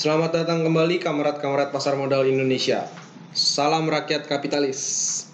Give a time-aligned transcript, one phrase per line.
[0.00, 2.88] Selamat datang kembali kamerat-kamerat pasar modal Indonesia.
[3.36, 4.80] Salam rakyat kapitalis.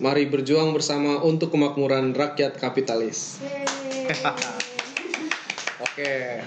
[0.03, 3.39] Mari berjuang bersama untuk kemakmuran rakyat kapitalis.
[5.87, 6.43] Oke.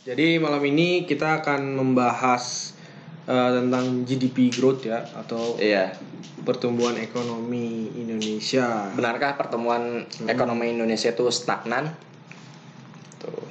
[0.00, 2.72] Jadi malam ini kita akan membahas
[3.28, 5.92] eh, tentang GDP growth ya atau Iya.
[6.48, 8.88] pertumbuhan ekonomi Indonesia.
[8.96, 11.92] Benarkah pertemuan ekonomi Indonesia itu stagnan?
[13.20, 13.44] Tuh.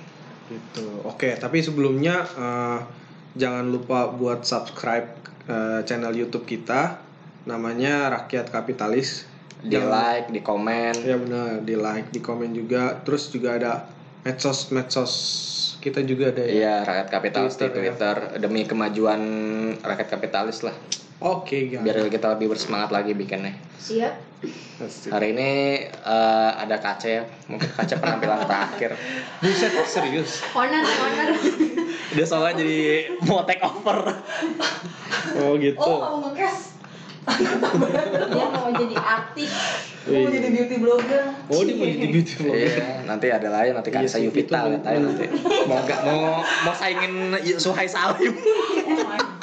[0.50, 1.06] Gitu.
[1.06, 3.06] Oke, tapi sebelumnya eh,
[3.38, 5.08] jangan lupa buat subscribe
[5.48, 7.00] eh, channel YouTube kita.
[7.48, 9.24] Namanya Rakyat Kapitalis.
[9.64, 10.94] Di Jangan- like, di komen.
[11.02, 13.00] Ya benar, di like, di komen juga.
[13.02, 13.74] Terus juga ada
[14.28, 15.14] medsos medsos
[15.80, 16.52] kita juga ada ya.
[16.52, 17.82] Iya, rakyat kapitalis Twitter, di ya.
[17.94, 19.22] Twitter demi kemajuan
[19.82, 20.76] rakyat kapitalis lah.
[21.18, 21.82] Oke, guys.
[21.82, 23.58] Biar kita lebih bersemangat lagi bikinnya.
[23.82, 24.14] Siap.
[25.10, 25.50] Hari ini
[25.90, 27.24] eh, ada Kace ya.
[27.50, 28.94] Mungkin Kace penampilan terakhir.
[29.42, 30.46] Buset, serius.
[30.54, 31.34] Honor, honor.
[32.14, 33.98] Dia soalnya jadi mau take over.
[35.38, 35.78] Oh gitu.
[35.78, 36.77] Oh, kamu ngekes.
[37.28, 39.52] Dia mau jadi artis.
[40.08, 40.24] Wih.
[40.24, 41.24] Mau jadi beauty blogger.
[41.52, 42.72] Oh, dia mau jadi beauty vlogger.
[42.80, 44.70] Iya, nanti ada lain nanti Iya, Yupita tuh.
[44.72, 45.26] lihat aja nanti.
[45.70, 48.34] Mau nggak mau mau saingin Suhai Salim.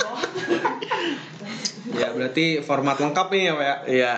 [0.04, 2.00] Oh.
[2.00, 3.76] Ya, berarti format lengkap nih ya, Pak ya.
[3.86, 4.12] Iya.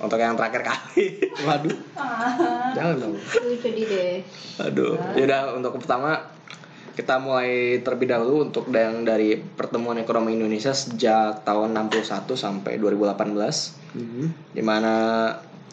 [0.00, 1.04] Untuk yang terakhir kali.
[1.46, 1.76] Waduh.
[2.72, 3.14] Jangan dong.
[3.18, 4.14] Itu sedih deh.
[4.62, 4.96] Aduh.
[5.18, 6.22] Yaudah untuk pertama
[6.94, 13.74] kita mulai terlebih dahulu untuk yang dari pertemuan ekonomi Indonesia sejak tahun 61 sampai 2018
[13.94, 14.54] Mhm.
[14.54, 14.94] di mana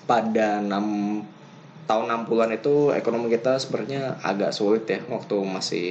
[0.09, 1.22] pada 6
[1.85, 5.88] tahun 60-an itu ekonomi kita sebenarnya agak sulit ya waktu masih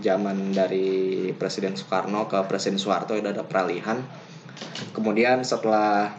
[0.00, 4.00] zaman dari Presiden Soekarno ke Presiden Soeharto itu ada peralihan
[4.92, 6.12] kemudian setelah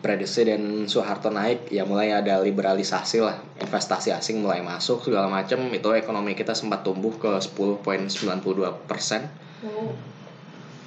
[0.00, 5.92] Presiden Soeharto naik ya mulai ada liberalisasi lah investasi asing mulai masuk segala macam itu
[5.92, 8.08] ekonomi kita sempat tumbuh ke 10.92
[8.88, 9.28] persen
[9.60, 9.92] Oh.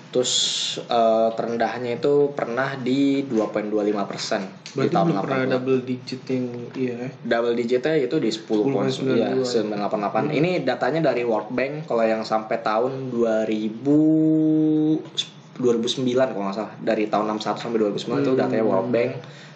[0.09, 0.33] terus
[0.81, 3.69] eh, terendahnya itu pernah di 2.25
[4.09, 4.41] persen
[4.73, 5.53] di tahun belum pernah 80.
[5.53, 7.09] double digit yang iya ya.
[7.21, 9.13] double digitnya itu di 10 poin 10,92.
[9.13, 16.57] iya, 988 ini datanya dari World Bank kalau yang sampai tahun 2000 2009 kalau nggak
[16.57, 16.73] salah.
[16.81, 18.39] Dari tahun 61 sampai 2009 itu Hmm.
[18.41, 19.11] datanya World Bank.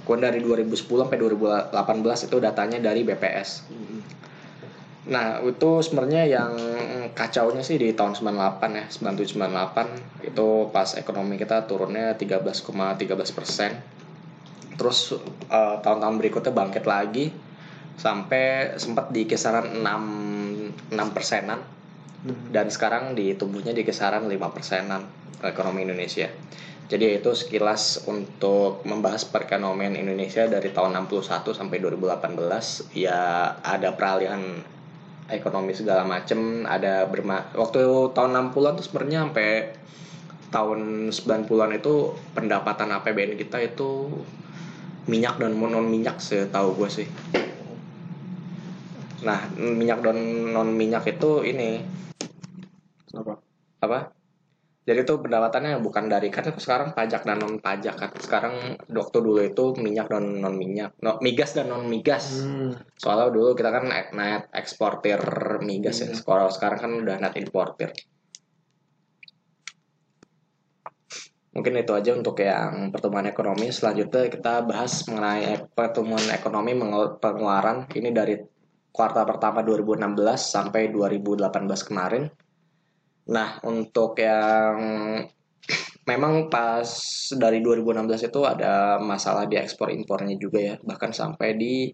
[0.06, 4.00] Kemudian dari 2010 sampai 2018 itu datanya dari BPS Mhm.
[5.08, 6.52] Nah, itu sebenarnya yang
[7.16, 9.88] kacaunya sih di tahun 98 ya, 97 98
[10.20, 13.72] itu pas ekonomi kita turunnya 13,13 persen.
[14.76, 15.16] Terus
[15.48, 17.32] eh, tahun-tahun berikutnya bangkit lagi.
[17.96, 21.77] Sampai sempat di kisaran 6 6 persenan
[22.28, 22.52] Mhm.
[22.52, 25.08] dan sekarang ditumbuhnya di kisaran 5 persenan
[25.40, 26.28] ekonomi Indonesia.
[26.88, 34.40] Jadi itu sekilas untuk membahas perekonomian Indonesia dari tahun 61 sampai 2018 ya ada peralihan
[35.28, 37.84] ekonomi segala macem ada berma waktu
[38.16, 39.50] tahun 60-an tuh sebenarnya sampai
[40.48, 44.08] tahun 90-an itu pendapatan APBN kita itu
[45.12, 47.08] minyak dan non minyak setahu gue sih.
[49.24, 51.84] Nah, minyak dan non minyak itu ini
[53.18, 53.34] Apa?
[53.82, 54.00] apa?
[54.88, 58.12] Jadi itu pendapatannya bukan dari kan sekarang pajak dan non pajak kan.
[58.16, 62.72] Sekarang waktu dulu itu minyak dan non minyak no, migas dan non migas Hmm.
[62.96, 65.20] soalnya dulu kita kan net eksportir
[65.60, 66.08] migas ya.
[66.08, 66.24] Iya.
[66.24, 67.92] sekarang sekarang kan udah net importir.
[71.52, 73.68] Mungkin itu aja untuk yang pertumbuhan ekonomi.
[73.74, 76.72] Selanjutnya kita bahas mengenai pertumbuhan ekonomi
[77.20, 77.92] pengeluaran.
[77.92, 78.40] Ini dari
[78.94, 81.50] kuartal pertama 2016 sampai 2018
[81.84, 82.24] kemarin
[83.28, 84.76] Nah, untuk yang
[86.08, 86.88] memang pas
[87.36, 91.92] dari 2016 itu ada masalah di ekspor impornya juga ya, bahkan sampai di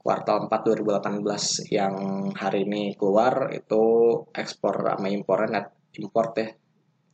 [0.00, 1.94] kuartal 4 2018 yang
[2.36, 3.84] hari ini keluar itu
[4.32, 5.66] ekspor sama impornya net
[5.96, 6.48] import ya.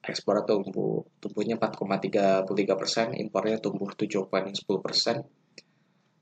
[0.07, 2.47] Ekspor tumbuh tumbuhnya 4,33
[2.79, 5.23] persen, impornya tumbuh 7,10 persen.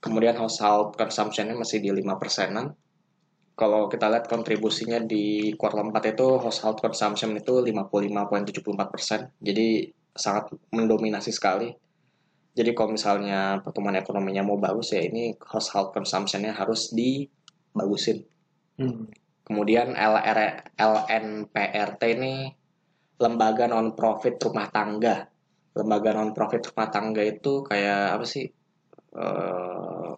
[0.01, 2.77] Kemudian household consumption-nya masih di 5 persenan
[3.55, 9.31] kalau kita lihat kontribusinya di kuartal 4 itu household consumption itu 55,74%.
[9.39, 11.71] Jadi sangat mendominasi sekali.
[12.55, 18.27] Jadi kalau misalnya pertumbuhan ekonominya mau bagus ya ini household consumption-nya harus dibagusin.
[18.79, 19.11] Hmm.
[19.47, 22.51] Kemudian LR, LNPRT ini
[23.23, 25.31] lembaga non profit rumah tangga.
[25.75, 28.47] Lembaga non profit rumah tangga itu kayak apa sih?
[29.15, 30.11] Eh,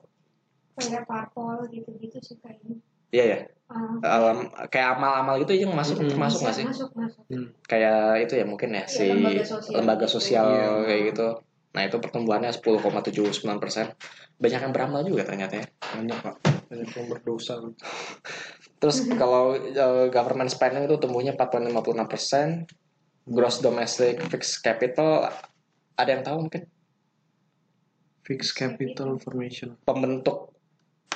[0.77, 2.77] Kayak parpol gitu-gitu sih kayaknya.
[3.11, 3.39] Iya ya.
[3.67, 4.39] Ah, Em,
[4.71, 6.67] kayak amal-amal gitu yang masuk termasuk bisa nggak sih?
[6.71, 7.23] Masuk, masuk.
[7.67, 10.15] kayak itu ya mungkin ya Iya, si lembaga sosial lembaga gitu.
[10.15, 10.87] sosial Iya.
[10.87, 11.29] kayak gitu.
[11.75, 13.91] Nah itu pertumbuhannya 10,79 persen.
[14.39, 15.67] Banyak yang beramal juga ternyata ya.
[15.93, 16.35] Banyak, Pak.
[16.71, 17.55] Banyak yang berdosa.
[18.81, 22.49] Terus kalau eh, government spending itu tumbuhnya 4,56 persen.
[23.27, 25.27] gross domestic fixed capital
[25.93, 26.63] ada yang tahu mungkin
[28.23, 29.75] Fixed capital formation.
[29.83, 30.55] pembentuk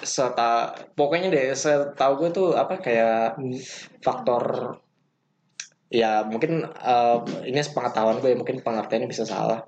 [0.03, 3.37] serta pokoknya deh setahu gue tuh apa kayak
[4.01, 4.77] faktor
[5.91, 7.19] ya mungkin eh,
[7.51, 9.63] ini sepengetahuan gue mungkin pengertiannya bisa salah.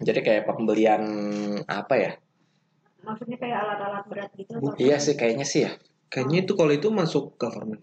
[0.00, 1.04] Jadi kayak pembelian
[1.68, 2.12] apa ya?
[3.04, 5.72] Maksudnya kayak alat-alat berat gitu atau iya sih kayaknya sih ya.
[6.08, 7.80] Kayaknya itu kalau itu masuk government.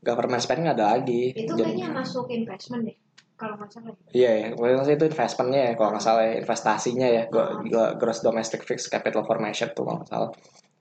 [0.00, 1.28] government spending ada lagi.
[1.36, 2.96] Itu Jadi- kayaknya masuk investment deh
[3.36, 3.92] kalau nggak salah.
[4.12, 7.94] Iya ya, maksudnya sih itu investmentnya ya, kalau nggak salah ya, investasinya ya, Go- go-
[7.96, 10.30] gross domestic fixed capital formation tuh kalau nggak salah.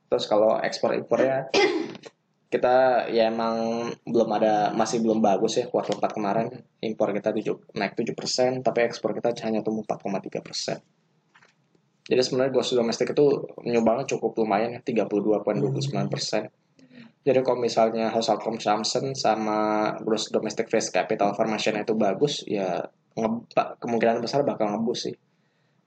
[0.09, 1.47] Terus kalau ekspor impornya
[2.50, 6.47] kita ya emang belum ada masih belum bagus ya kuartal 4 kemarin.
[6.81, 10.81] Impor kita 7, naik 7% tapi ekspor kita hanya tumbuh 4,3 persen.
[12.09, 13.25] Jadi sebenarnya gross domestic itu
[13.69, 16.50] nyumbangnya cukup lumayan ya 32,29 persen.
[17.21, 22.81] Jadi kalau misalnya household consumption sama gross domestic fixed capital formation itu bagus ya
[23.77, 25.15] kemungkinan besar bakal ngebus sih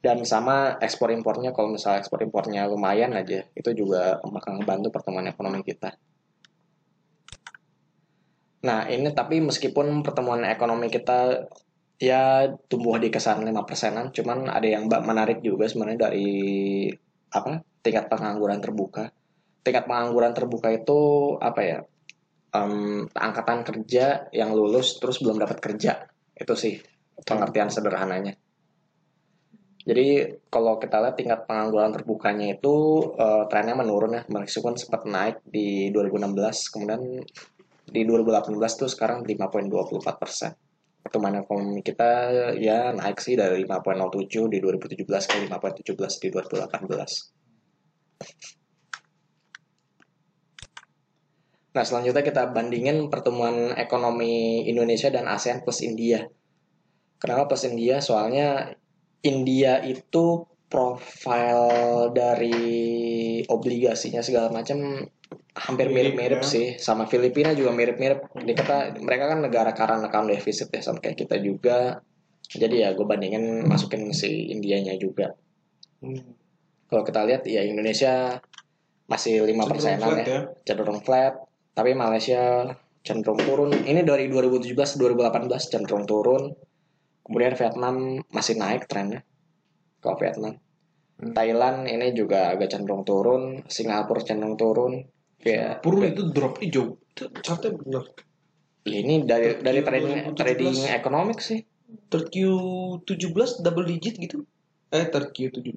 [0.02, 5.30] dan sama ekspor impornya kalau misalnya ekspor impornya lumayan aja itu juga bakal ngebantu pertumbuhan
[5.30, 5.94] ekonomi kita
[8.62, 11.50] Nah, ini tapi meskipun pertemuan ekonomi kita
[11.98, 16.30] ya tumbuh di kisaran 5 persenan, cuman ada yang menarik juga sebenarnya dari
[17.34, 19.10] apa tingkat pengangguran terbuka.
[19.66, 21.00] Tingkat pengangguran terbuka itu
[21.42, 21.78] apa ya?
[22.54, 26.06] Em, angkatan kerja yang lulus terus belum dapat kerja.
[26.38, 26.78] Itu sih
[27.26, 28.38] pengertian sederhananya.
[29.82, 32.74] Jadi kalau kita lihat tingkat pengangguran terbukanya itu
[33.18, 37.02] eh, trennya menurun ya, meskipun sempat naik di 2016, kemudian
[37.92, 40.54] di 2018 tuh sekarang 5,24 persen.
[41.02, 42.30] Pertumbuhan ekonomi kita
[42.62, 47.42] ya naik sih dari 5,07 di 2017 ke 5,17 di 2018.
[51.72, 56.22] Nah selanjutnya kita bandingin pertumbuhan ekonomi Indonesia dan ASEAN plus India.
[57.18, 57.98] Kenapa plus India?
[57.98, 58.76] Soalnya
[59.22, 61.60] India itu profil
[62.16, 62.58] dari
[63.44, 65.04] obligasinya segala macam
[65.52, 66.48] hampir Mirip, mirip-mirip ya.
[66.48, 68.32] sih sama Filipina juga mirip-mirip.
[68.40, 72.00] Di kata mereka kan negara current account deficit ya sama kayak kita juga.
[72.48, 75.36] Jadi ya gue bandingin masukin si Indianya juga.
[76.00, 76.36] Hmm.
[76.88, 78.40] Kalau kita lihat ya Indonesia
[79.08, 80.40] masih lima persenan ya, ya.
[80.64, 81.36] cenderung flat.
[81.72, 82.72] Tapi Malaysia
[83.04, 83.70] cenderung turun.
[83.72, 86.52] Ini dari 2017 2018 cenderung turun.
[87.22, 87.94] Kemudian Vietnam
[88.34, 89.22] masih naik trennya.
[90.02, 90.58] Kalau Vietnam.
[91.22, 91.32] Hmm.
[91.32, 95.06] Thailand ini juga agak cenderung turun, Singapura cenderung turun.
[95.42, 96.98] Ya, Pur itu dropnya jauh.
[97.14, 98.06] Itu Chartnya benar.
[98.82, 99.86] ini dari dari Q17.
[99.86, 101.62] trading trading ekonomik sih.
[102.10, 104.42] Third Q17 double digit gitu.
[104.90, 105.70] Eh third Q17.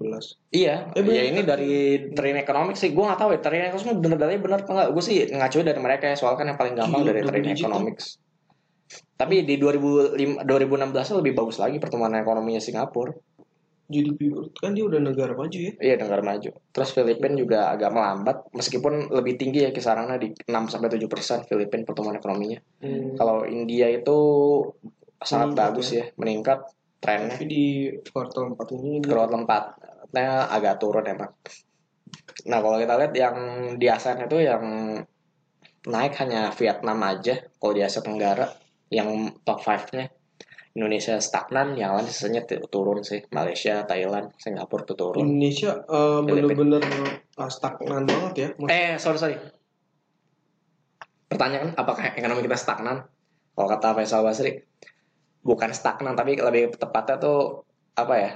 [0.51, 1.73] Iya, Eh, ya ini dari
[2.11, 2.91] trading ekonomik sih.
[2.91, 4.89] Gue nggak tahu ya trading ekonomik bener-bener bener apa enggak.
[4.91, 8.05] Gue sih ngacu dari mereka ya, soalnya kan yang paling gampang Gila, dari trading economics.
[9.15, 13.15] Tapi di 2005, 2016 lebih bagus lagi pertumbuhan ekonominya Singapura.
[13.85, 15.73] GDP kan dia udah negara maju ya.
[15.77, 16.49] Iya, negara maju.
[16.73, 21.45] Terus Filipina juga agak melambat, meskipun lebih tinggi ya kisarannya di 6 sampai 7 persen
[21.45, 22.59] Filipina pertumbuhan ekonominya.
[22.81, 23.13] Hmm.
[23.13, 24.17] Kalau India itu
[25.21, 26.59] sangat Meningkat bagus ya, meningkat
[26.97, 27.37] trennya.
[27.37, 27.65] Tapi di
[28.09, 31.31] kuartal 4 ini Growth tempatnya agak turun emang.
[32.49, 33.37] Nah kalau kita lihat yang
[33.77, 34.63] di ASEAN itu yang
[35.85, 40.09] naik hanya Vietnam aja kalau di Asia Tenggara yang top 5-nya
[40.75, 43.23] Indonesia stagnan, yang lain sisanya turun sih.
[43.31, 45.23] Malaysia, Thailand, Singapura tuh turun.
[45.23, 48.49] Indonesia eh, bener-bener eh, stagnan banget ya.
[48.59, 49.37] Mas- Eh, sorry sorry.
[51.31, 53.07] Pertanyaan apakah ekonomi kita stagnan?
[53.55, 54.51] Kalau kata Faisal Basri,
[55.39, 57.63] bukan stagnan tapi lebih tepatnya tuh
[57.95, 58.31] apa ya?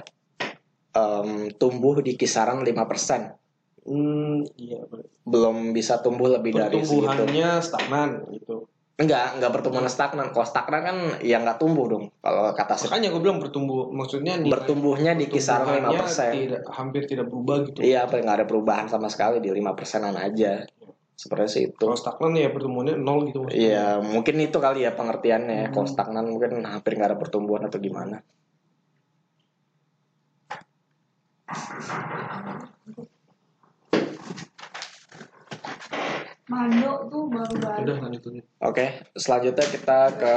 [0.90, 3.38] Em, tumbuh di kisaran 5%
[3.80, 4.82] Hmm, iya.
[5.22, 7.04] belum bisa tumbuh lebih dari segitu.
[7.06, 8.66] Pertumbuhannya stagnan gitu.
[9.00, 10.28] Enggak, enggak pertumbuhan stagnan.
[10.28, 12.12] Kalau stagnan kan ya nggak tumbuh dong.
[12.20, 12.92] Kalau kata Sri.
[12.92, 16.36] Makanya gue bilang bertumbuh, maksudnya nilai bertumbuhnya di kisaran pertumbuhannya 5%.
[16.36, 17.80] Tidak, hampir tidak berubah gitu.
[17.80, 20.68] Iya, apa nggak ada perubahan sama sekali di 5 persenan aja.
[21.16, 21.80] Seperti sih itu.
[21.80, 23.64] Kalau stagnan ya pertumbuhannya nol gitu maksudnya.
[23.64, 25.60] Iya, mungkin itu kali ya pengertiannya.
[25.68, 25.72] Hmm.
[25.72, 28.20] Kalau stagnan mungkin hampir nggak ada pertumbuhan atau gimana.
[36.50, 37.78] Mando tuh baru-baru.
[37.86, 38.44] Udah lanjut lanjut.
[38.66, 40.34] Oke, selanjutnya kita ke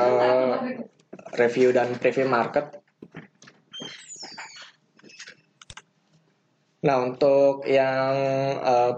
[1.42, 2.78] review dan preview market.
[6.86, 8.14] Nah, untuk yang
[8.62, 8.94] eh,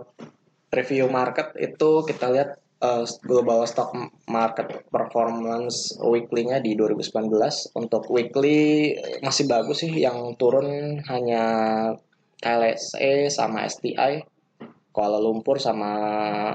[0.75, 3.95] review market itu kita lihat eh, global stock
[4.27, 7.31] market performance weekly-nya di 2019.
[7.79, 8.91] Untuk weekly
[9.23, 11.43] masih bagus sih, yang turun hanya
[12.43, 14.34] KLSE sama STI.
[14.95, 15.91] Kuala Lumpur sama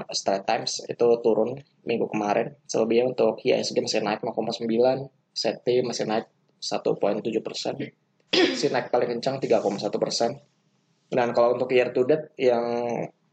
[0.09, 2.57] Straits Times itu turun minggu kemarin.
[2.65, 4.65] Selebihnya untuk IISG masih naik 0,9,
[5.29, 6.25] SETI masih naik
[6.57, 7.77] 1.7 persen.
[8.57, 10.41] Si naik paling kencang 3,1 persen.
[11.13, 12.65] Dan kalau untuk year to date yang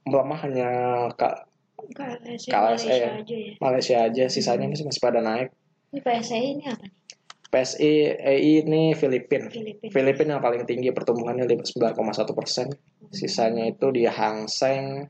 [0.05, 0.69] melemah hanya
[1.17, 1.49] Kak
[1.79, 2.91] KLSE KLSE.
[2.91, 3.53] Malaysia aja ya.
[3.63, 5.49] Malaysia aja, sisanya masih masih pada naik.
[5.95, 7.08] Ini PSI ini apa nih?
[7.49, 9.49] PSI EI ini Filipina.
[9.49, 9.89] Filipina.
[9.89, 11.97] Filipina yang paling tinggi pertumbuhannya 9,1
[12.33, 12.69] persen.
[13.09, 15.09] Sisanya itu di Hang Seng,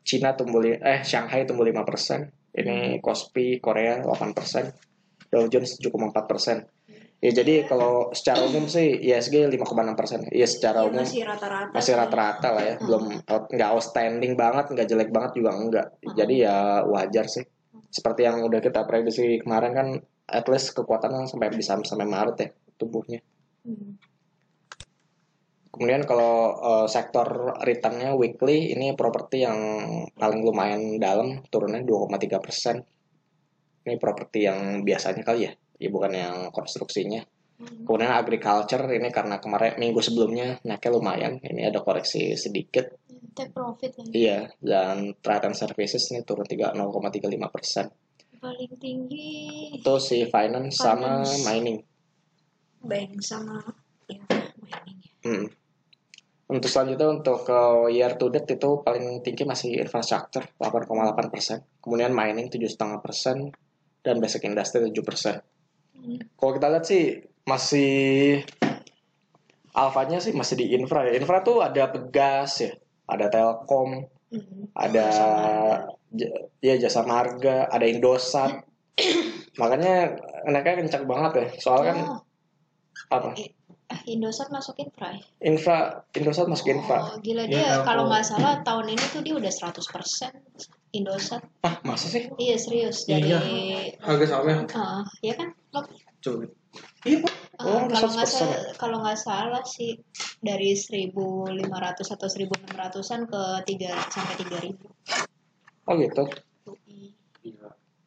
[0.00, 2.30] Cina tumbuh li- eh Shanghai tumbuh 5 persen.
[2.50, 4.70] Ini Kospi Korea 8 persen.
[5.26, 6.62] Dow Jones 7,4 persen.
[7.20, 10.24] Ya jadi kalau secara umum sih ISG 5,6 persen.
[10.30, 11.70] Ya secara Ya, umum masih rata-rata.
[11.70, 11.98] masih sih.
[11.98, 12.74] rata-rata lah ya.
[12.80, 15.86] Belum out- nggak outstanding banget, nggak jelek banget juga enggak.
[16.16, 17.44] Jadi ya wajar sih.
[17.86, 19.88] Seperti yang udah kita prediksi kemarin kan
[20.30, 22.48] at least kekuatan sampai bisa sampai Maret ya
[22.80, 23.20] tumbuhnya.
[23.66, 24.00] Hmm.
[25.70, 29.58] Kemudian kalau eh, sektor returnnya weekly ini properti yang
[30.18, 32.76] paling lumayan dalam turunnya 2,3 persen.
[33.80, 37.22] Ini properti yang biasanya kali ya, ya bukan yang konstruksinya.
[37.60, 37.84] Hmm.
[37.84, 42.96] Kemudian agriculture ini karena kemarin minggu sebelumnya naiknya lumayan, ini ada koreksi sedikit.
[43.30, 44.10] Take profit lagi.
[44.16, 47.86] Iya, dan trade and services ini turun 3 0,35 persen.
[48.40, 51.44] Paling tinggi Itu si finance sama Finance.
[51.44, 51.78] mining.
[52.80, 53.60] bank sama
[54.08, 54.24] ya
[54.64, 55.12] mining ya.
[55.28, 55.46] Hmm.
[56.50, 57.60] Untuk selanjutnya untuk ke
[57.92, 63.52] year to date itu paling tinggi masih infrastructure 8,8 persen, kemudian mining 7,5 persen,
[64.00, 65.44] dan basic industry 7 persen.
[65.94, 66.18] Hmm.
[66.34, 67.92] Kalau kita lihat sih masih
[69.76, 71.14] alfanya sih masih di infra ya.
[71.14, 72.72] Infra tuh ada pegas ya,
[73.06, 74.70] ada telkom, Hmm.
[74.78, 75.06] ada
[76.62, 78.62] ya jasa marga, ada indosat.
[79.60, 80.14] Makanya
[80.46, 81.46] enaknya kencang banget ya.
[81.58, 82.20] Soalnya kan Oh,
[83.10, 83.30] apa?
[83.90, 85.22] ah, Indosat masuk infra ya?
[85.42, 87.10] Infra, Indosat masuk infra.
[87.10, 87.86] Oh, gila Ya, dia Telkom.
[87.86, 90.30] kalau nggak salah tahun ini tuh dia udah 100%
[90.94, 91.42] Indosat.
[91.66, 92.30] Ah, masa sih?
[92.38, 93.98] Iya serius dari Iya.
[93.98, 95.50] Harga sahamnya Ah, ya kan?
[95.74, 95.90] Lo-
[96.22, 96.46] coba.
[97.02, 97.34] Iya, Pak.
[97.60, 100.00] Oh, kalau nggak 100% salah kalau nggak salah sih
[100.40, 104.80] dari 1500 atau 1600-an ke 3 sampai 3000.
[105.88, 106.24] Oh gitu.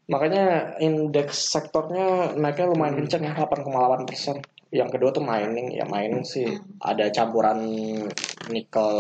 [0.10, 4.38] Makanya indeks sektornya naiknya lumayan kencang ya 8,8 persen.
[4.74, 6.50] Yang kedua tuh mining ya mining sih
[6.82, 7.62] ada campuran
[8.50, 8.92] nikel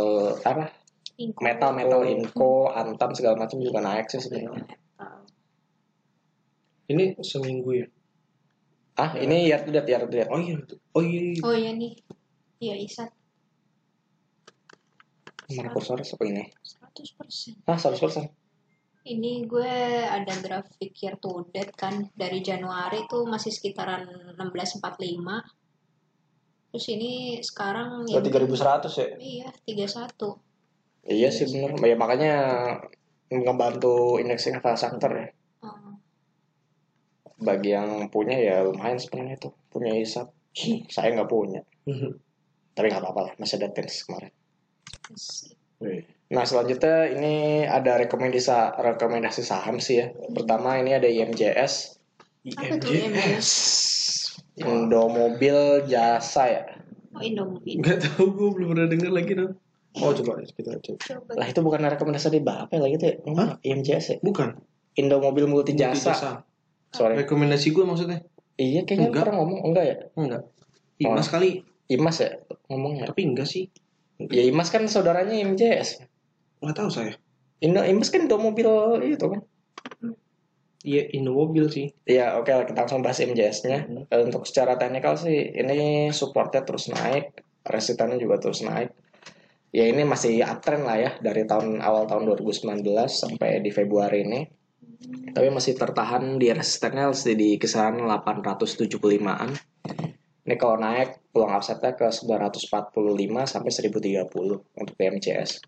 [0.46, 0.70] apa
[1.14, 1.46] Inco.
[1.46, 4.78] metal metal inco antam segala macam juga naik sih sebenarnya.
[6.90, 7.88] Ini seminggu ya.
[8.94, 10.18] Ah ini year to year to.
[10.30, 10.56] Oh iya.
[10.94, 11.20] Oh iya.
[11.34, 11.42] iya.
[11.42, 11.94] Oh iya nih.
[12.62, 13.10] Iya Isat
[15.54, 16.44] Mana kursornya apa ini?
[16.50, 17.70] 100%.
[17.70, 18.24] Ah 100 persen.
[19.04, 19.76] Ini gue
[20.08, 24.08] ada grafik year to date kan dari Januari tuh masih sekitaran
[24.40, 25.44] 1645.
[26.72, 27.12] Terus ini
[27.44, 29.08] sekarang Oh, 3100 ya?
[29.20, 30.40] Iya, 31.
[31.04, 31.76] Iya sih benar.
[31.84, 32.34] Ya makanya
[33.28, 35.28] ngebantu indeks infrastruktur ya.
[37.44, 40.32] Bagi yang punya ya lumayan sebenarnya itu punya hisap.
[40.88, 41.62] Saya nggak punya.
[42.76, 44.34] Tapi nggak apa-apa lah, masih ada tens kemarin.
[46.34, 50.08] Nah selanjutnya ini ada rekomendasi rekomendasi saham sih ya.
[50.34, 52.00] Pertama ini ada IMJS,
[52.48, 53.50] IMJS?
[54.58, 56.64] Indomobil Jasa ya.
[57.14, 57.78] Oh, Indomie.
[57.78, 59.54] Enggak tahu gue belum pernah denger lagi dong.
[60.02, 60.98] Oh coba kita cek.
[60.98, 61.32] Coba.
[61.38, 63.16] Lah itu bukan rekomendasi dari Bapak lagi tuh ya?
[63.38, 63.50] Hah?
[63.62, 64.18] IMJS ya?
[64.26, 64.58] Bukan.
[64.98, 66.42] Indomobil Multi Jasa.
[66.94, 67.18] Sorry.
[67.20, 68.22] Rekomendasi gue maksudnya.
[68.56, 69.24] Iya kayaknya Enggak.
[69.26, 69.98] pernah ngomong enggak ya?
[70.14, 70.44] Enggak.
[71.02, 71.66] Imas kali.
[71.90, 72.30] Imas ya
[72.70, 73.10] ngomongnya.
[73.10, 73.66] Tapi enggak sih.
[74.22, 76.06] Ya Imas kan saudaranya IMJS.
[76.62, 77.18] Enggak tahu saya.
[77.66, 78.70] Indo Imas kan Indomobil
[79.10, 79.42] itu kan.
[80.84, 81.96] Iya Indomobil sih.
[82.06, 83.88] Ya oke lah kita langsung bahas MJS-nya.
[83.88, 84.04] Hmm.
[84.12, 88.92] Eh, Untuk secara teknikal sih ini supportnya terus naik, resistannya juga terus naik.
[89.74, 94.42] Ya ini masih uptrend lah ya dari tahun awal tahun 2019 sampai di Februari ini.
[95.34, 99.50] Tapi masih tertahan di resistennya masih di kisaran 875-an.
[100.44, 102.92] Ini kalau naik peluang upside-nya ke 945
[103.48, 104.28] sampai 1030
[104.76, 105.64] untuk MJS.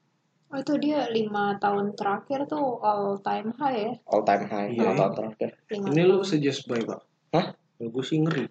[0.51, 3.93] Oh, itu dia 5 tahun terakhir tuh all time high ya.
[4.07, 4.83] All time high Iya.
[4.83, 5.49] lima tahun terakhir.
[5.71, 6.99] 5 Ini lu suggest buy pak?
[7.33, 7.45] Hah?
[7.79, 8.45] Gue sih ngeri.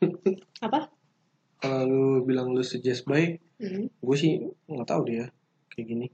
[0.66, 0.90] Apa?
[1.60, 3.92] Kalau lu bilang lu suggest buy, Hmm.
[3.92, 5.28] gue sih nggak tahu dia
[5.68, 6.06] kayak gini.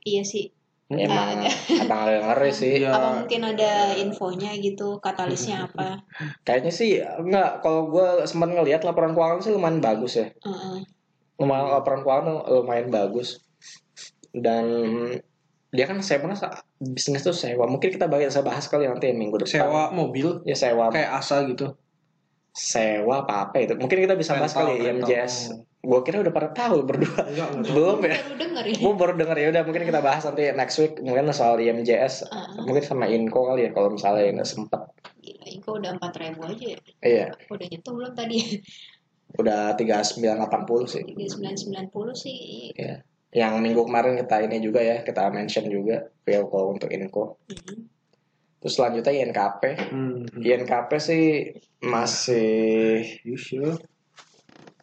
[0.00, 0.48] Iya sih.
[0.90, 1.46] Emang
[1.86, 2.82] abang ada yang ngeri sih.
[2.82, 2.90] Iya.
[2.90, 6.02] Apa mungkin ada infonya gitu, katalisnya apa?
[6.46, 10.26] Kayaknya sih enggak kalau gue sempat ngelihat laporan keuangan sih lumayan bagus ya.
[10.42, 10.82] Heeh.
[11.38, 13.38] Lumayan laporan keuangan lumayan bagus.
[14.34, 14.66] Dan
[15.70, 17.70] dia kan saya merasa bisnis tuh sewa.
[17.70, 19.70] Mungkin kita bahas saya bahas kali nanti minggu depan.
[19.70, 21.78] Sewa mobil Ya sewa kayak asa gitu.
[22.50, 23.78] sewa apa apa itu.
[23.78, 25.06] Mungkin kita bisa bahas Rental, kali ya rental.
[25.80, 27.24] Gue kira udah pada tahu berdua.
[27.24, 27.72] Enggak, enggak.
[27.72, 28.16] Belum ya.
[28.20, 28.74] Baru denger ya.
[28.76, 32.46] Gue baru denger ya udah mungkin kita bahas nanti next week mungkin soal IMJS Heeh.
[32.68, 34.80] mungkin sama Inco kali ya kalau misalnya nggak sempet
[35.20, 35.36] Iya.
[35.36, 36.78] Gila, Inko udah 4000 aja ya.
[37.00, 38.38] Iya, Udah nyentuh belum tadi?
[39.40, 41.02] udah 3980 sih.
[41.06, 42.40] 3990 sih.
[42.76, 43.04] Iya.
[43.30, 47.38] Yang minggu kemarin kita ini juga ya, kita mention juga Velco untuk Inco.
[47.46, 47.86] Hmm.
[48.60, 49.62] Terus selanjutnya INKP.
[49.92, 50.26] Hmm.
[50.34, 51.24] INKP sih
[51.80, 53.38] masih You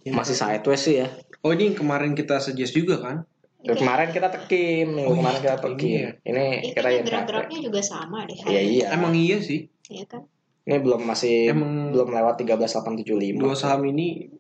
[0.10, 0.18] sure?
[0.18, 1.08] masih sideways sih ya.
[1.40, 3.18] Oh ini yang kemarin kita suggest juga kan?
[3.60, 5.92] Kemarin kita tekim, Oh iya, kemarin kita ini tekim.
[5.92, 6.10] ya.
[6.24, 7.04] Ini Ini kita INKP.
[7.04, 8.38] gerak-geraknya juga sama deh.
[8.40, 8.86] Iya iya.
[8.92, 9.68] Emang iya sih.
[9.88, 10.24] Iya kan?
[10.64, 13.36] Ini belum masih Emang- belum lewat 13875.
[13.36, 14.32] Dua saham ini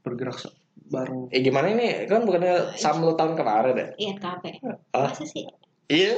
[0.00, 0.36] bergerak
[0.86, 1.32] bareng.
[1.32, 2.04] Eh gimana ini?
[2.04, 3.88] Kan bukannya saham lu tahun kemarin deh.
[3.96, 4.44] INKP.
[4.92, 5.08] Ah.
[5.08, 5.48] Masa sih?
[5.84, 6.16] Iya,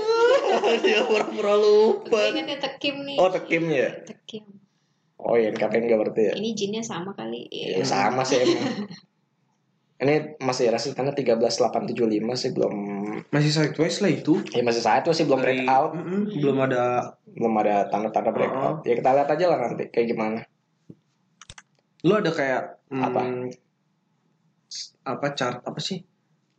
[0.79, 2.19] dia pura-pura lupa.
[2.25, 3.19] Ingatnya tekim nih.
[3.19, 3.91] Oh, tekim ya?
[4.03, 4.43] Tekim.
[5.19, 6.33] Oh iya, KPN enggak berarti ya?
[6.35, 7.49] Ini jinnya sama kali.
[7.49, 8.85] Ya, sama sih emang.
[9.97, 11.97] Ini masih resistannya 13875
[12.37, 12.75] sih belum
[13.27, 14.37] Masih sideways lah itu.
[14.47, 16.85] ya masih satu sih belum Dari- breakout, Mm-mm, Belum ada.
[17.27, 18.85] belum ada tanda-tanda breakout.
[18.85, 20.41] Ya kita lihat aja lah nanti kayak gimana.
[22.05, 23.21] Lu ada kayak mm, Apa?
[24.69, 26.05] s- Apa chart apa sih?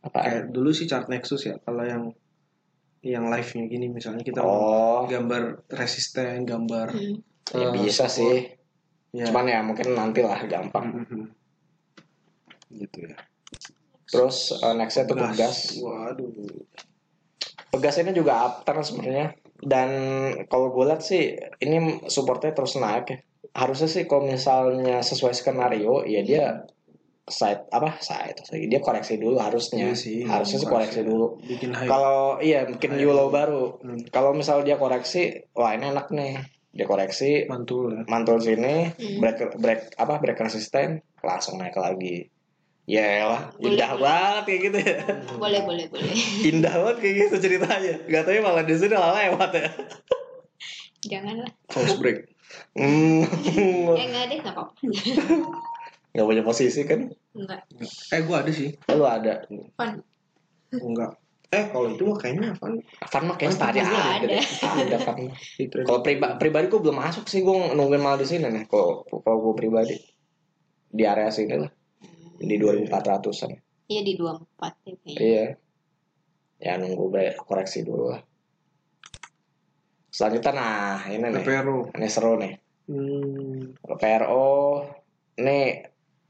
[0.01, 0.17] Apa?
[0.19, 1.61] Kayak dulu sih chart Nexus ya.
[1.61, 2.09] Kalau yang
[2.99, 7.21] yang live-nya gini misalnya kita Oh, gambar resisten, gambar Hmm.
[7.55, 8.15] Ya eh, bisa support.
[8.17, 8.35] sih.
[9.15, 9.25] Ya.
[9.31, 11.05] Cuman ya mungkin nanti lah gampang.
[11.05, 11.21] Mhm.
[12.75, 13.15] Gitu ya.
[14.07, 15.57] Terus eh, nextnya tuh pegas.
[15.79, 16.31] Waduh.
[17.71, 19.35] Pegas ini juga upturn sebenarnya.
[19.57, 19.89] Dan
[20.47, 23.17] kalau gue lihat sih ini supportnya terus naik ya.
[23.57, 26.45] Harusnya sih kalau misalnya sesuai skenario ya dia
[27.27, 28.39] side apa side
[28.71, 29.91] dia koreksi dulu harusnya.
[29.91, 30.23] Iya sih.
[30.23, 31.35] harusnya sih koreksi dulu.
[31.43, 31.89] Bikin high.
[31.89, 33.29] Kalau iya bikin High new low low.
[33.33, 33.63] baru.
[33.83, 33.99] Hmm.
[34.07, 36.56] Kalau misal dia koreksi, wah ini enak nih.
[36.77, 38.01] Dia koreksi, mantul ya.
[38.05, 39.17] mantul sini, Hmm.
[39.17, 42.29] break break apa break resisten, langsung naik lagi.
[42.87, 44.03] Ya lah, indah boleh.
[44.05, 44.97] banget kayak gitu ya.
[45.43, 46.13] Boleh, boleh, boleh.
[46.39, 47.93] Indah banget kayak gitu ceritanya.
[48.07, 49.67] Gak tau malah di sini malah lewat ya.
[51.03, 51.51] Janganlah.
[51.67, 52.31] False break.
[52.79, 53.27] Hmm.
[53.27, 54.71] Eh, enggak deh, enggak apa-apa.
[56.15, 57.11] Gak punya posisi kan?
[57.35, 57.67] Enggak.
[58.09, 58.71] Eh gua ada sih.
[58.87, 59.43] Lu ada.
[59.75, 59.91] Fun.
[60.71, 61.11] Enggak.
[61.47, 62.65] Eh kalau itu mah kayaknya apa?
[63.07, 64.19] Fan mah kayak tadi ada.
[64.19, 64.99] ada.
[65.55, 65.87] Trade.
[65.87, 68.67] Kalau priba pribadi gue belum masuk sih, gue nungguin malah di sini nih.
[68.67, 69.95] Kalau kalau gue pribadi
[70.91, 71.71] di area sini lah,
[72.43, 73.51] di 2400an.
[73.87, 75.15] Iya di 24 ya kayaknya.
[75.15, 75.45] Iya.
[76.59, 77.07] Ya nunggu
[77.47, 78.21] koreksi dulu lah.
[80.11, 81.43] Selanjutnya nah ini nih.
[81.47, 81.95] PRO.
[81.95, 82.53] Ini seru nih.
[82.91, 83.77] Hmm.
[83.79, 84.51] Kalau PRO
[85.39, 85.65] nih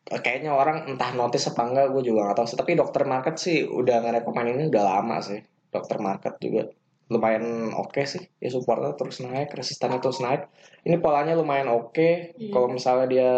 [0.08, 2.58] kayaknya orang entah notice apa enggak gue juga nggak tahu sih.
[2.60, 5.40] Tapi dokter market sih udah ngerekomen ini udah lama sih.
[5.68, 6.72] Dokter market juga
[7.08, 8.24] lumayan oke sih.
[8.40, 10.48] Ya supportnya terus naik, resistannya terus naik.
[10.88, 12.36] Ini polanya lumayan oke.
[12.36, 12.52] Hmm.
[12.52, 13.32] Kalau misalnya dia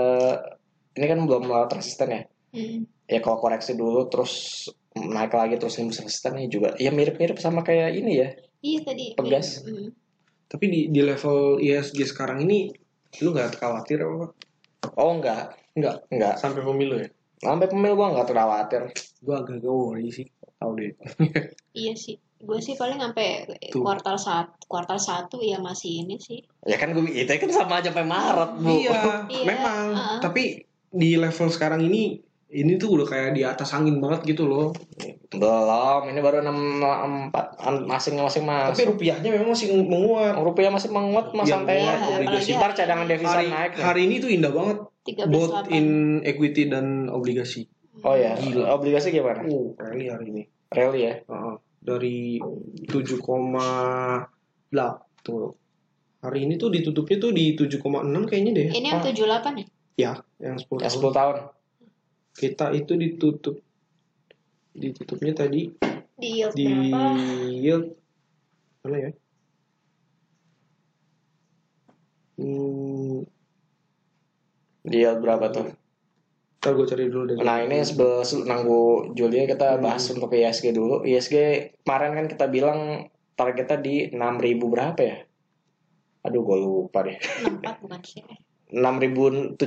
[0.97, 2.21] ini kan belum lewat resisten ya.
[2.53, 2.85] Hmm.
[3.09, 6.69] Ya kalau koreksi dulu terus naik lagi terus nembus resisten ya juga.
[6.77, 8.29] Ya mirip-mirip sama kayak ini ya.
[8.61, 9.05] Iya tadi.
[9.17, 9.65] Pegas.
[9.65, 9.93] Hmm.
[10.49, 12.73] Tapi di di level ISG sekarang ini
[13.21, 14.33] lu nggak khawatir apa?
[14.99, 16.03] Oh enggak, Enggak.
[16.11, 16.35] enggak.
[16.35, 17.07] Sampai pemilu ya?
[17.39, 18.83] Sampai pemil gua enggak khawatir.
[19.23, 20.27] Gua agak-agak worry sih.
[20.59, 20.91] Tahu deh.
[21.79, 22.17] Iya sih.
[22.39, 23.43] Gue sih paling sampai
[23.75, 26.39] kuartal satu, kuartal satu ya masih ini sih.
[26.63, 28.73] Ya kan gue itu kan sama aja sampai Maret, Bu.
[28.73, 29.85] iya, Iya, memang.
[29.91, 30.19] uh-uh.
[30.23, 32.17] Tapi di level sekarang ini
[32.49, 34.73] ini tuh udah kayak di atas angin banget gitu loh.
[35.29, 38.97] Belum, ini baru 6 4 masing-masing Tapi masuk.
[38.97, 40.33] rupiahnya memang masih menguat.
[40.35, 42.51] Rupiah masih menguat mas menguat, Iya, obligasi.
[42.51, 43.83] Ntar cadangan devisa Hari, naik nih.
[43.83, 44.77] hari ini tuh indah banget.
[45.05, 45.87] 13 Both in
[46.23, 47.69] equity dan obligasi.
[48.01, 48.73] Oh ya, Gila.
[48.73, 49.45] obligasi gimana?
[49.45, 50.43] Oh, rally hari ini.
[50.67, 51.13] Rally ya.
[51.21, 51.55] Heeh.
[51.79, 52.37] dari
[52.83, 53.55] 7,8
[55.21, 55.55] tuh.
[56.19, 57.79] Hari ini tuh ditutupnya tuh di 7,6
[58.25, 58.67] kayaknya deh.
[58.69, 59.05] Ini yang Ah.
[59.05, 59.65] 78 ya?
[59.95, 60.99] Ya, yang 10 Ya tahun.
[60.99, 61.35] 10 tahun.
[62.39, 63.59] Kita itu ditutup
[64.71, 65.67] ditutupnya tadi
[66.15, 67.11] Di yield di berapa?
[67.51, 67.85] yield
[68.79, 69.11] mana ya?
[72.39, 73.27] Hmm,
[74.87, 75.67] Dia berapa tuh?
[76.59, 77.35] ntar gue cari dulu deh.
[77.39, 81.07] Nah ini sebelum nanggu Julia kita bahas untuk ISG dulu.
[81.07, 81.35] ISG
[81.87, 83.07] kemarin kan kita bilang
[83.39, 85.17] targetnya di 6000 berapa ya?
[86.27, 87.15] Aduh gue lupa deh.
[87.15, 88.23] 64 bukan sih.
[88.69, 89.57] 6.700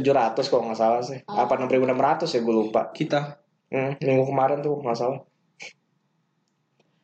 [0.44, 1.18] kalau nggak salah sih.
[1.26, 1.34] Oh.
[1.36, 2.90] Apa 6.600 ya gue lupa.
[2.90, 3.38] Kita
[3.68, 5.24] Hmm, minggu kemarin tuh nggak salah.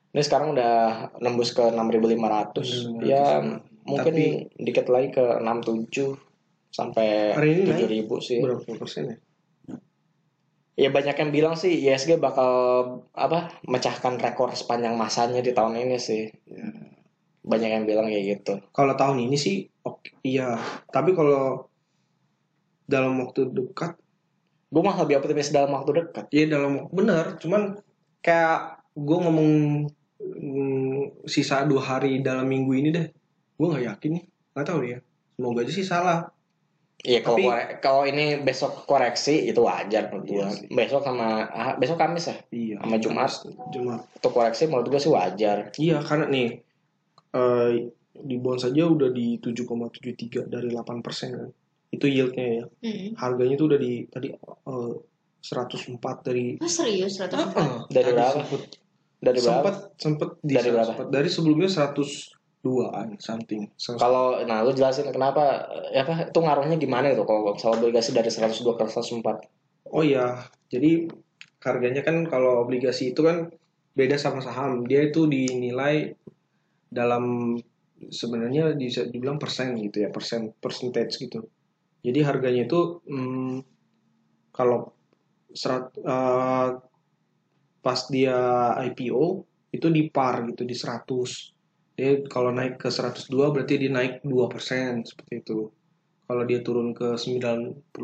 [0.08, 0.72] Ini sekarang udah
[1.16, 2.92] nembus ke 6.500.
[2.92, 3.02] 6.500.
[3.02, 3.40] Ya
[3.82, 6.12] mungkin Tapi- dikit lagi ke 67
[6.68, 8.38] sampai Hari ini naik 7.000 sih.
[8.38, 9.16] berapa persen ya?
[10.76, 12.52] Ya banyak yang bilang sih ISG bakal
[13.10, 16.28] apa mecahkan rekor sepanjang masanya di tahun ini sih.
[16.44, 16.68] Ya.
[17.42, 18.60] Banyak yang bilang kayak gitu.
[18.70, 20.60] Kalau tahun ini sih oke, iya.
[20.86, 21.64] Tapi kalau
[22.88, 23.94] dalam waktu dekat
[24.68, 26.28] Gue mah lebih optimis dalam waktu dekat.
[26.28, 27.80] ya dalam bener cuman
[28.20, 29.50] kayak gue ngomong
[30.20, 33.06] mm, sisa dua hari dalam minggu ini deh
[33.54, 34.98] gue nggak yakin nih nggak tahu ya
[35.34, 36.20] semoga aja sih salah
[36.98, 40.26] Iya kalau Tapi- kalau ini besok koreksi itu wajar menurut.
[40.34, 40.66] Iya sih.
[40.66, 42.36] Besok sama ah, besok Kamis ya.
[42.50, 42.82] Iya.
[42.82, 43.30] Sama Jumat.
[43.70, 44.00] Jumat.
[44.18, 45.70] Untuk koreksi menurut gua sih wajar.
[45.78, 46.58] Iya, karena nih
[47.38, 47.70] eh,
[48.18, 51.50] di bond saja udah di 7,73 dari 8% kan.
[51.88, 52.64] Itu yieldnya ya.
[52.84, 53.06] Hmm.
[53.16, 54.92] Harganya tuh udah di tadi eh,
[55.38, 57.56] 104 dari Oh, serius 104?
[57.56, 58.38] Ah, Dari berapa?
[58.42, 58.62] Sempet,
[59.18, 59.70] Dari berapa?
[59.70, 60.92] sempet, sempet di Dari berapa?
[61.08, 61.14] 104.
[61.14, 63.62] Dari sebelumnya 102an something.
[63.96, 68.28] Kalau nah lu jelasin kenapa ya apa itu ngaruhnya gimana itu kalau misalnya obligasi dari
[68.28, 69.94] 102 ke 104.
[69.94, 71.08] Oh iya, jadi
[71.64, 73.48] harganya kan kalau obligasi itu kan
[73.96, 74.84] beda sama saham.
[74.84, 76.12] Dia itu dinilai
[76.92, 77.56] dalam
[77.98, 81.42] sebenarnya bisa dibilang persen gitu ya, persen percentage gitu.
[82.08, 83.60] Jadi harganya itu hmm,
[84.50, 84.96] kalau
[85.52, 86.68] serat, eh,
[87.84, 88.38] pas dia
[88.88, 89.44] IPO
[89.76, 91.52] itu di par gitu di 100.
[91.98, 95.68] Dia kalau naik ke 102 berarti dia naik 2% seperti itu.
[96.28, 97.96] Kalau dia turun ke 98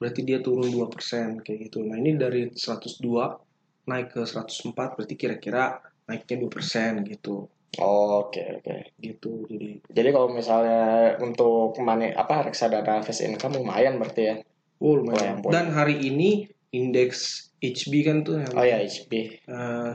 [0.00, 1.84] berarti dia turun 2% kayak gitu.
[1.84, 7.50] Nah, ini dari 102 naik ke 104 berarti kira-kira naiknya 2% gitu.
[7.78, 8.98] Oke oke.
[8.98, 9.46] Gitu.
[9.46, 10.82] Jadi Jadi kalau misalnya
[11.18, 14.34] untuk money apa reksadana fixed income lumayan berarti ya.
[14.80, 15.38] oh Oh, lumayan.
[15.38, 15.52] boleh.
[15.54, 19.12] Dan hari ini indeks HB kan tuh yang Oh ya HB.
[19.46, 19.92] eh,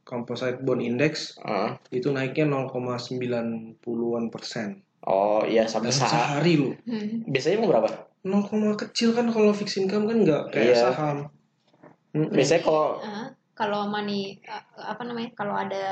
[0.00, 1.76] Composite Bond Index Heeh.
[1.92, 4.80] itu naiknya 0,90-an persen.
[5.02, 6.74] Oh iya sampai Dalam saat sehari loh.
[6.84, 7.24] Hmm.
[7.24, 7.88] biasanya emang berapa?
[8.20, 10.82] 0, kecil kan kalau fixed income kan nggak kayak Iya.
[10.90, 11.16] saham.
[12.12, 15.30] Biasanya kalau Ah, kalau money ah, apa namanya?
[15.32, 15.84] Kalau ada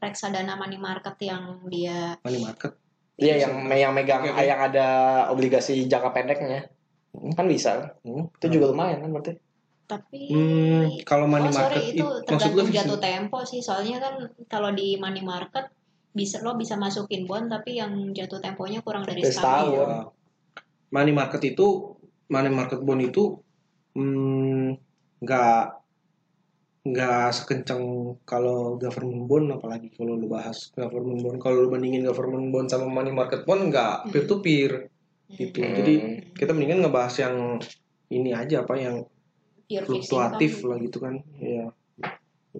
[0.00, 2.72] reksadana money market yang dia money market.
[3.20, 4.40] Iya yang yang megang oke.
[4.40, 4.86] yang ada
[5.28, 6.72] obligasi jangka pendeknya
[7.36, 8.32] kan bisa Hmm.
[8.40, 9.32] itu juga lumayan kan berarti
[9.90, 14.14] tapi Hmm, kalau money oh market sorry itu tergantung jatuh tempo sih soalnya kan
[14.46, 15.68] kalau di money market
[16.14, 19.34] bisa lo bisa masukin bond tapi yang jatuh temponya kurang dari setahun.
[19.36, 19.88] setahun.
[19.90, 19.98] Iya.
[20.90, 21.66] Money market itu
[22.30, 23.38] money market bond itu
[23.94, 24.78] hmm,
[26.80, 31.36] nggak sekencang kalau government bond apalagi kalau lu bahas government bond.
[31.36, 34.72] Kalau lu bandingin government bond sama money market bond nggak peer to peer
[35.30, 35.62] gitu.
[35.62, 35.76] Hmm.
[35.78, 35.94] jadi
[36.34, 37.36] kita mendingan ngebahas yang
[38.10, 39.06] ini aja apa yang
[39.68, 41.20] fixed fluktuatif lah gitu kan.
[41.38, 41.70] Ya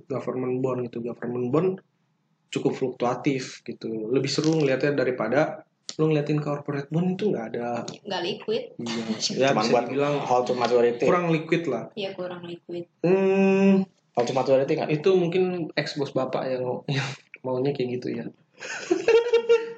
[0.06, 1.70] government bond gitu government bond
[2.52, 4.10] cukup fluktuatif gitu.
[4.10, 5.64] Lebih seru ngelihatnya daripada
[5.98, 7.82] lu ngeliatin corporate bond itu nggak ada.
[8.06, 8.62] Nggak liquid.
[8.78, 9.04] Iya,
[9.42, 11.04] ya cuma buat dibilang hold to maturity.
[11.08, 11.90] kurang liquid lah.
[11.98, 12.86] Ya kurang liquid.
[13.02, 14.90] Hmm, to maturity nggak?
[14.90, 17.08] Itu mungkin ex bos bapak yang, yang
[17.46, 18.24] maunya kayak gitu ya.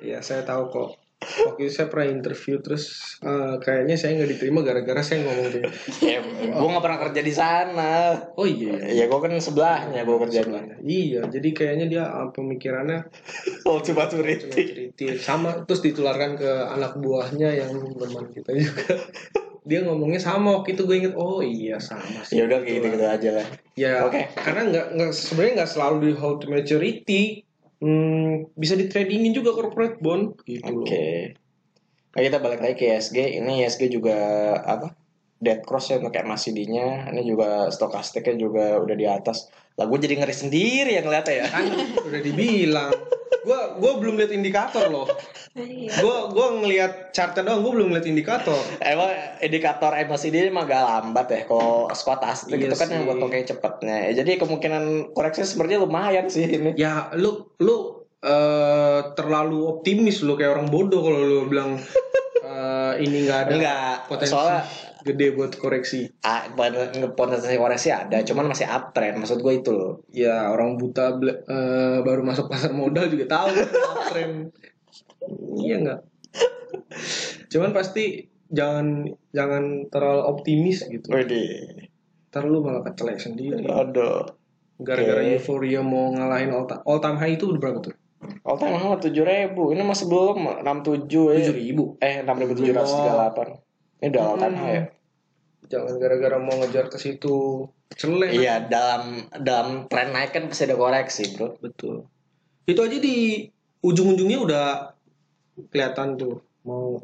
[0.02, 0.90] Ya saya tahu kok.
[1.22, 5.70] Waktu itu saya pernah interview terus eh, kayaknya saya nggak diterima gara-gara saya ngomong kayak
[6.02, 8.18] ya gue nggak pernah kerja di sana.
[8.34, 8.82] Oh iya.
[8.90, 10.42] Ya gue kan sebelahnya gue kerja
[10.82, 13.06] Iya, jadi kayaknya dia eh, pemikirannya
[13.62, 14.58] to cuma cerita
[15.22, 18.98] sama terus ditularkan ke anak buahnya yang teman kita juga.
[19.62, 22.38] Dia ngomongnya sama waktu itu gue inget oh iya sama sih.
[22.38, 24.28] ya udah gitu gitu aja lah Ya, Oke.
[24.36, 27.22] karena nggak nggak sebenarnya nggak selalu di hold to maturity.
[27.82, 31.26] Hmm, bisa di tradingin juga corporate bond gitu oke loh.
[32.14, 34.14] nah kita balik lagi ke ISG ini ISG juga
[34.62, 34.94] apa
[35.42, 39.50] dead cross ya untuk MACD-nya ini juga stokastiknya juga udah di atas.
[39.74, 41.46] Lah gue jadi ngeri sendiri yang ngeliatnya ya.
[41.50, 41.64] Kan
[42.06, 42.92] udah dibilang.
[43.42, 45.06] Gua gua belum lihat indikator loh.
[45.98, 48.58] Gua gua ngelihat chartnya doang, gua belum lihat indikator.
[48.78, 49.10] Emang
[49.42, 53.96] indikator MACD emang agak lambat ya Kalau stokastik Iya itu kan yang buat kayak cepetnya.
[54.10, 56.70] Ya, Jadi kemungkinan koreksi sebenarnya lumayan sih ini.
[56.78, 61.82] Ya lu lu eh, terlalu optimis lu kayak orang bodoh kalau lu bilang
[62.46, 64.32] eh, ini nggak ada Enggak potensi.
[64.32, 64.62] Soalnya
[65.02, 66.06] gede buat koreksi.
[66.22, 71.18] ah, poten- potensi koreksi ada Cuman masih uptrend Maksud gue itu loh Ya orang buta
[71.22, 73.50] eh, baru masuk pasar modal juga tahu
[74.08, 74.48] tren.
[75.56, 76.00] iya nggak?
[77.46, 81.08] Cuman pasti jangan jangan terlalu optimis gitu.
[81.08, 81.88] Widih
[82.32, 83.62] Ntar lu malah kecelek sendiri.
[83.64, 84.24] Aduh
[84.82, 85.36] Gara-gara Oke.
[85.36, 87.94] euforia mau ngalahin all, time, all time high itu udah berapa tuh?
[88.42, 91.38] All time high tujuh ribu, ini masih belum enam tujuh ya.
[91.38, 91.84] Tujuh ribu.
[92.02, 93.48] Eh enam ribu tujuh ratus tiga delapan.
[94.02, 94.84] Ini time high ya.
[95.70, 98.34] Jangan gara-gara mau ngejar ke situ celek.
[98.34, 101.54] Iya dalam dalam tren naik kan pasti ada koreksi bro.
[101.62, 102.10] Betul.
[102.66, 103.46] Itu aja di
[103.80, 104.66] ujung-ujungnya udah
[105.70, 106.98] kelihatan tuh mau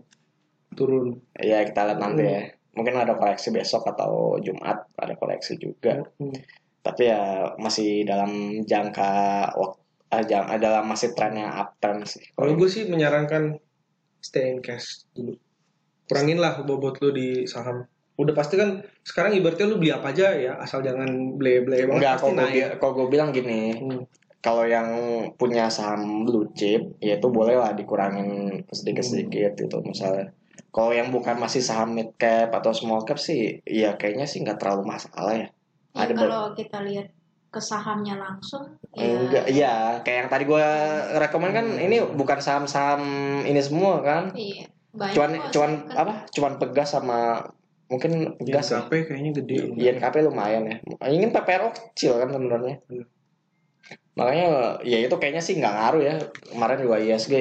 [0.75, 1.23] turun.
[1.39, 2.43] Iya kita lihat nanti ya.
[2.75, 6.03] Mungkin ada koreksi besok atau Jumat ada koreksi juga.
[6.19, 6.35] Hmm.
[6.83, 9.13] Tapi ya masih dalam jangka
[9.55, 9.81] waktu
[10.11, 12.25] ah, dalam masih tren yang uptrend sih.
[12.35, 13.61] Kalau gue sih menyarankan
[14.19, 15.37] stay in cash dulu.
[16.09, 17.85] Kurangin lah bobot lu di saham.
[18.19, 22.15] Udah pasti kan sekarang ibaratnya lu beli apa aja ya, asal jangan ble-ble banget Enggak,
[22.19, 24.03] pasti kalau gue, kalau gue bilang gini, Hmm.
[24.43, 24.89] kalau yang
[25.39, 30.35] punya saham blue chip, ya itu boleh lah dikurangin sedikit-sedikit gitu misalnya.
[30.75, 34.59] Kalau yang bukan masih saham mid cap atau small cap sih, ya kayaknya sih nggak
[34.59, 35.47] terlalu masalah ya.
[35.95, 37.07] Ya, Ada ber- kalau kita lihat
[37.49, 40.67] ke sahamnya langsung, ya Enggak, iya kayak yang tadi gue
[41.17, 43.03] rekomen kan ini bukan saham-saham
[43.47, 44.35] ini semua kan.
[44.35, 46.01] Iya, banyak Cuan kok cuan second.
[46.01, 46.15] apa?
[46.33, 47.19] Cuan pegas sama
[47.89, 48.85] mungkin pegas ya.
[48.85, 49.59] INKP kayaknya gede.
[49.77, 50.77] INKP lumayan ya.
[51.09, 52.81] Ingin PPR kecil kan sebenarnya.
[52.89, 53.07] Hmm.
[54.19, 54.47] Makanya
[54.83, 56.15] ya itu kayaknya sih nggak ngaruh ya.
[56.53, 57.33] Kemarin juga ISG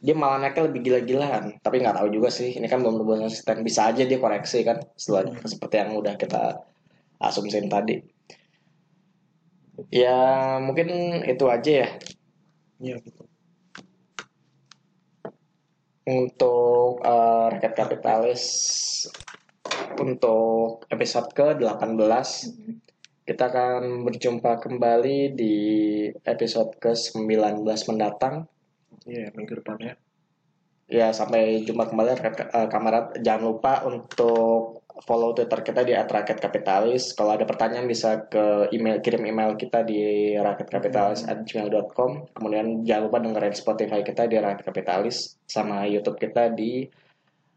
[0.00, 1.44] dia malah naiknya lebih gila-gilaan.
[1.60, 2.56] Tapi nggak tahu juga sih.
[2.56, 3.60] Ini kan belum belum konsisten.
[3.64, 6.60] Bisa aja dia koreksi kan setelah seperti yang udah kita
[7.20, 8.00] asumsiin tadi.
[9.88, 11.88] Ya mungkin itu aja ya
[12.80, 13.29] Iya gitu.
[16.10, 18.42] Untuk eh, rakyat kapitalis
[20.02, 22.28] untuk episode ke-18
[23.28, 25.56] kita akan berjumpa kembali di
[26.26, 28.50] episode ke-19 mendatang
[29.08, 29.94] Iya minggu depan ya.
[30.90, 37.16] Ya sampai jumpa kembali rakyat eh, kamerat jangan lupa untuk follow twitter kita di @rakyatkapitalis
[37.16, 43.56] kalau ada pertanyaan bisa ke email kirim email kita di rakyatkapitalis@gmail.com kemudian jangan lupa dengerin
[43.56, 46.84] Spotify kita di Rakyat Kapitalis sama YouTube kita di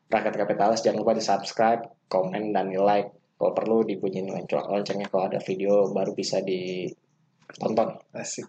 [0.07, 5.11] Rakyat Kapitalis jangan lupa di subscribe komen dan di like kalau perlu dibunyiin lonceng loncengnya
[5.11, 7.99] kalau ada video baru bisa ditonton.
[8.15, 8.47] Asik.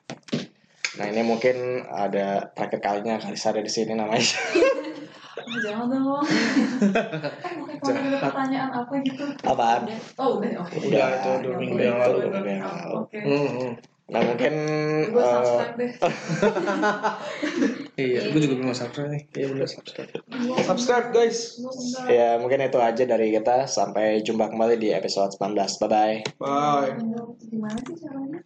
[0.95, 4.23] Nah ini mungkin ada terakhir kalinya Kalisa ada di sini namanya
[5.45, 6.25] Oh, jangan dong.
[7.43, 9.25] kan bukan kalau ada pertanyaan apa gitu.
[9.45, 9.83] apaan
[10.17, 10.63] Oh, udah.
[10.63, 10.79] Oke.
[10.89, 12.17] Udah, itu dua minggu yang lalu.
[12.17, 12.95] Dua minggu yang lalu.
[13.05, 13.19] Oke.
[13.21, 13.73] Hmm, hmm.
[14.05, 14.55] Nah mungkin
[15.09, 15.91] Gue eh, subscribe deh.
[17.95, 19.23] Iya, gue juga belum subscribe nih.
[19.33, 20.11] Iya bener subscribe.
[20.61, 21.39] Subscribe guys.
[22.07, 26.91] Ya mungkin itu aja dari kita sampai jumpa kembali di episode 19 bye bye Bye.
[27.49, 28.41] Gimana sih caranya?